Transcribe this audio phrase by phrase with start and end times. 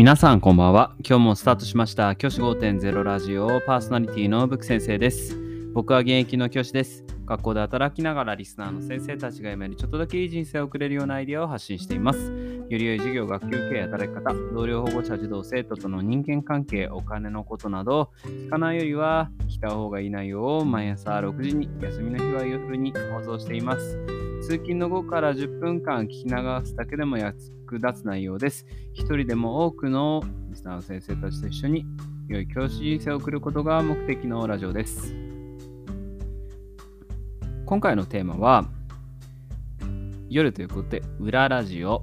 [0.00, 0.94] 皆さんこんばんは。
[1.06, 5.36] 今日もスタートしました教師5.0ラジオパーソナリティのブク先生です。
[5.74, 7.04] 僕は現役の教師です。
[7.26, 12.32] 学校で働きながらリスナーの先生たちが夢にちょっとだけいい人生を送れるようなアイデアを発信しています。
[12.32, 19.30] より良い授業、学級経営、働き方、同僚保護者、児童、生徒との人間関係、お金のことなど、聞かないよりは
[19.60, 23.98] 聞いた方がいい内容を毎朝6時に、休みの日は夜に放送しています。
[24.40, 26.30] 通勤の後から10分間聞き流
[26.64, 27.36] すだけでも役
[27.72, 28.66] 立つ内容です。
[28.94, 31.84] 一人でも多くのリスナーの先生たちと一緒に
[32.26, 35.14] 良い教師人生を送ることが目的のラジオです。
[37.66, 38.64] 今回のテーマは
[40.30, 42.02] 夜ということで裏ラジオ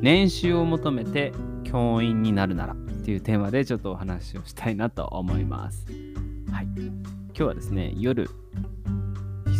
[0.00, 1.32] 年収を求めて
[1.70, 5.86] 教員になるならっていうテーマでちょっとお話をしたいなと思います。
[6.50, 6.64] はい。
[6.64, 8.30] 今日はですね、夜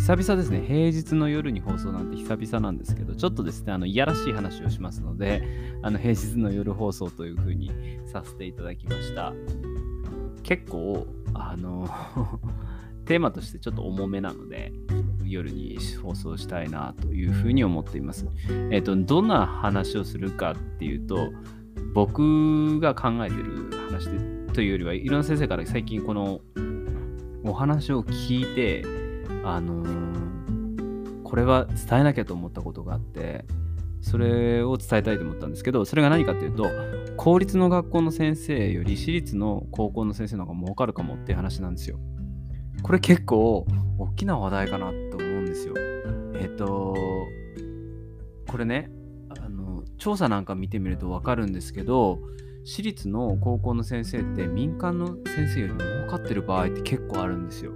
[0.07, 5.43] 久々ですね、平日の夜に放送なんて久々なんですけど、ちょっとですね、あのいやらしい話をしますので、
[5.81, 7.71] あの平日の夜放送というふうに
[8.05, 9.33] させていただきました。
[10.43, 11.89] 結構、あの、
[13.03, 14.71] テーマとしてちょっと重めなので、
[15.25, 18.27] 夜に放送したいなというふうに思っています。
[18.71, 21.33] えっ、と、どんな話をするかっていうと、
[21.93, 26.41] 僕が考えてる話でというよりは、いろんな先生から最近この
[27.43, 28.83] お話を聞いて、
[29.43, 30.27] あのー
[31.27, 33.43] これは伝えなきゃと思ったことがあって
[33.99, 36.69] それを伝えたいと思ったんですけどそれが何かっていうと
[37.17, 41.99] 公立の学校の先生より私立の高校の先生の方が儲かるかもっていう話なんですよ。
[42.81, 43.65] これ結構
[43.97, 45.73] 大きな話題かなと思うんですよ。
[46.39, 46.95] えっ、と
[48.49, 48.89] これね
[49.97, 52.19] 調査なんか見てみると分かるんですけど
[52.65, 57.71] 私立の高校の先生って民間の先生よりも儲かってる場合って結構あるんですよ。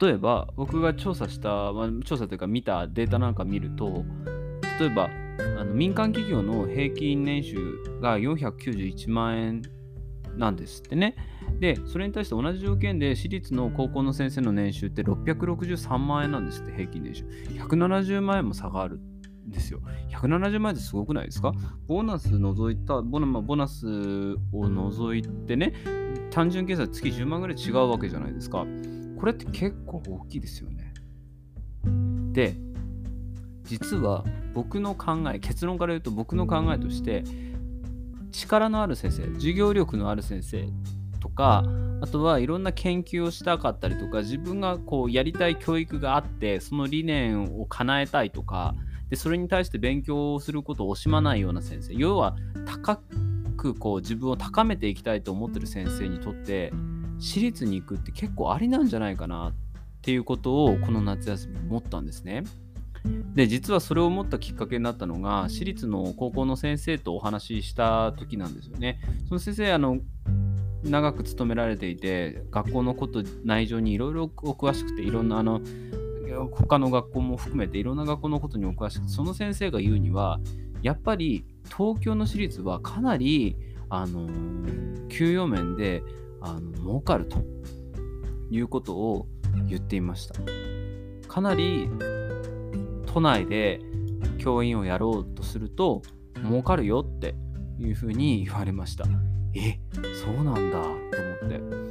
[0.00, 4.04] 例えば僕が調査した、まあ、調査というか見たデータなんか見ると
[4.80, 7.56] 例えばあの民間企業の平均年収
[8.00, 9.62] が491万円
[10.36, 11.16] なんですってね。
[11.60, 17.24] で、それに対して同じ条件で私立の高校の先生の年収って663万円なんですって、平均年収。
[17.24, 19.13] 170万円も差があるん
[19.54, 19.80] ですよ。
[20.10, 21.52] 170万円ってすごくないですか？
[21.86, 23.86] ボーナス除いた、ボナボーナス
[24.52, 25.72] を除いてね、
[26.30, 28.66] 単純計算月10万ぐらい違うわけじゃないですか。
[29.18, 30.92] これって結構大きいですよね。
[32.32, 32.56] で、
[33.62, 37.24] 実は僕の考え、結論から言うと僕の考えとして、
[38.32, 40.68] 力のある先生、授業力のある先生
[41.20, 41.64] とか、
[42.00, 48.74] あとはいろんな研究をしたかったりとか、自分がこうやりたい教育があって、その理念を叶えたいとか、
[49.10, 53.00] でそれに対して勉強をすることを惜しまないような先生、要は高
[53.56, 56.72] くこう自分を高めていきたいと思ってる先生にとって、
[57.18, 59.54] 私立に行くって結構ありなんじゃないかなっ
[60.02, 62.44] ていうことをこの夏休み思ったんですね。
[63.34, 69.00] で実はそれを思ったきっかけになったのが私立の高校の先生とお話しした時なんですよね。
[69.28, 69.98] その先生あの
[70.84, 75.60] 長く勤められていて学校のこと内情にいろいろお詳しくていろんなあの
[76.34, 80.40] 他の学校も含めていろんな学校のことにお詳しくその先生が言うには
[80.82, 83.56] やっぱり東京の私立はかなり
[83.88, 84.28] あの
[85.08, 86.02] 給与面で
[86.40, 87.38] あの儲かると
[88.50, 89.26] いうことを
[89.66, 90.34] 言っていました。
[91.28, 91.88] かなり
[93.06, 93.80] 都内で
[94.38, 96.02] 教員をやろうとすると
[96.44, 97.34] 儲かるよって
[97.78, 99.04] いうふうに言われました。
[99.54, 99.78] え、
[100.24, 101.02] そうなんだと思っ
[101.48, 101.84] て。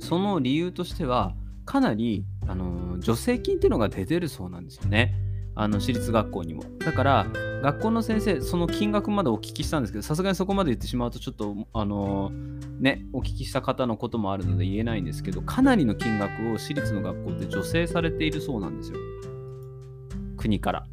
[0.00, 5.14] その理由としてはかなりあの助成金っていうのが出てるそうなんですよね。
[5.54, 6.64] あの私立学校にも。
[6.78, 7.26] だから
[7.62, 12.32] 学校の先生、その金額までお聞きしたんですけど、さすがにそこまで言ってしまうと、ちょっと、あの
[12.80, 18.98] ね、お聞きした方のこともあるので言えないんですけど、かなりの金額を私立の学校で助成されているそうなんですよ。
[20.36, 20.86] 国から。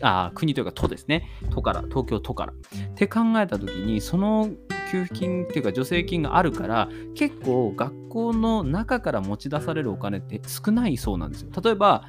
[0.00, 1.28] あ国というか都ですね。
[1.50, 2.52] 都から、東京都から。
[2.52, 4.48] って考えたときに、その
[4.90, 11.50] 給付金っていうか助成金があるから、結構学校の中から持ち出されるお金って少ないそうなんですよ。
[11.62, 12.04] 例えば、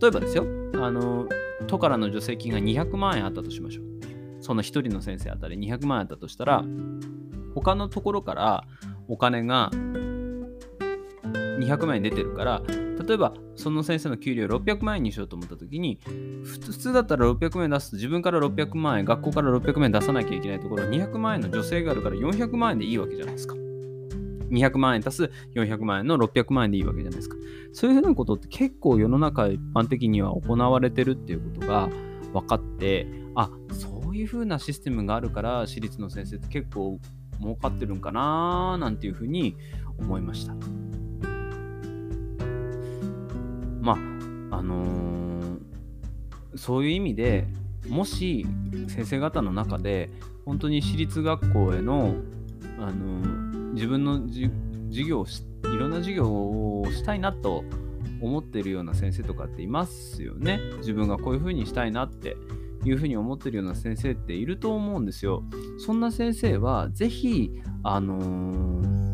[0.00, 0.44] 例えばですよ、
[0.74, 1.28] あの、
[1.66, 3.84] 都からの助成金が200万円あったとしましょう。
[4.40, 6.64] その1人の先生あたり200万円あったとしたら、
[7.54, 8.64] 他のところから
[9.08, 9.70] お金が
[11.66, 12.62] 200万円出てるから、
[13.06, 15.98] 例えばその先生の給料600万円にしようと思った時に、
[16.44, 23.54] 普通だったら600万円出すと自分から600万円、学校から600万円出さなきゃいけないところ、200万円の助成があるから400万円でいいわけじゃないですか。
[24.52, 27.36] 200万円足す400万円の600万円でいいわけじゃないですか。
[27.72, 31.88] そういうふうなことって結構世の中一般的には行われてるっていうことが
[32.32, 37.00] 分かって、あそういうふうなシステムがあるから私立の先生って結構
[37.40, 39.56] 儲かってるんかななんていうふうに
[39.98, 40.54] 思いました。
[44.62, 45.22] のー
[46.54, 47.46] そういう意味で
[47.88, 48.46] もし
[48.88, 50.10] 先生方の中で
[50.44, 52.14] 本当に私立学校への
[52.78, 57.64] あの自分の授業をいろんな授業をしたいなと
[58.20, 60.60] 思ってるような先生とかっていますよね。
[60.78, 62.36] 自分がこういうふうにしたいなって
[62.84, 65.42] いうふうに思ってるような先生っていると思うんですよ。
[65.78, 67.50] そんな先生はぜひ、
[67.82, 69.11] あのー、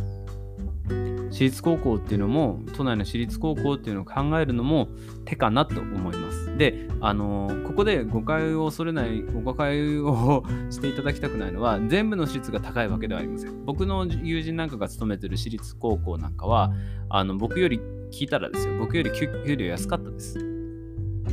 [1.30, 4.88] 私立高校っていうのも、都内の私立高校っていうのを考えるのも
[5.24, 6.56] 手かなと思います。
[6.56, 13.64] で、あの、ここで誤解を恐れない、誤解をしていただきたくないのは、全部の私立が高いわけではありません。
[13.64, 16.72] 僕の友人なんかが勤めてる私立高校なんかは、
[17.10, 17.80] あの僕より
[18.10, 20.38] 聞いたらですよ、僕より給料安かったです。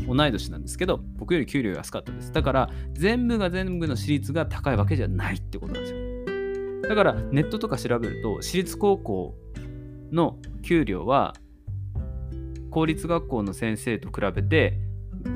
[0.08, 2.32] 同い年なんですけど、僕より給料安かったです。
[2.32, 6.90] だから、全部が全部の私立が高いわけじゃないってことなんですよ。
[6.90, 9.36] だから、ネットとか調べると、私立高校
[10.12, 11.34] の給料は、
[12.72, 14.78] 公立学校の先生と比べて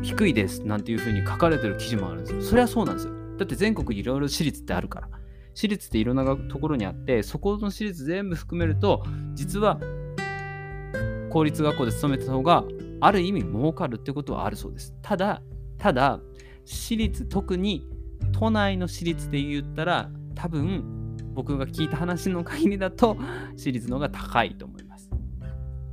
[0.01, 2.41] 低いですなんていうふうに書かれてる記事もあるんですよ。
[2.41, 3.13] それはそうなんですよ。
[3.37, 5.09] だって全国いろいろ私立ってあるから。
[5.53, 9.79] 私立っていろんなところにあって、そこの私立全部含めると、実は
[11.29, 12.63] 公立学校で勤めた方が
[13.01, 14.93] ある意味儲かるってことはあるそうです。
[15.01, 15.41] ただ、
[15.77, 16.19] ただ、
[16.65, 17.87] 私立、特に
[18.31, 20.98] 都内の私立で言ったら、多分
[21.39, 23.15] 僕が聞いた話の限りだと、
[23.55, 25.09] 私立の方が高いと思います。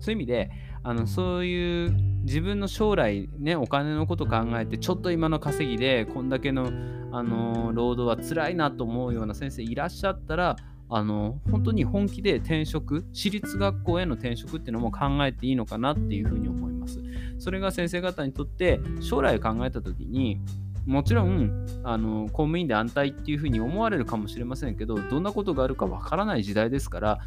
[0.01, 0.51] そういう意味で、
[0.83, 6.71] あのそういう自分の将来ねお金のこと考えてちょっと今の稼ぎでこんだけの
[7.11, 10.55] あの労働は辛いなと思うような先生いらっしゃったら
[10.89, 17.01] あの本当に本気で転職私立学校への転職っていうのも考えていいのかなっていうふうに思います
[17.39, 20.41] それが先生方にとって将来を考えた時に
[20.87, 27.19] もちろんあの公務員で安泰っていうふうに思われるかもしれませんけどどんなことがあるかわからない時代ですから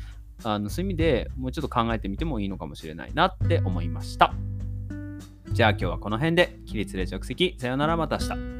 [0.43, 4.33] あのそういう意味でもうちょっと考えてみてもいいのかもしれないなって思いました。
[5.51, 7.55] じゃあ今日はこの辺で起立で着席。
[7.57, 8.58] さよならまた明日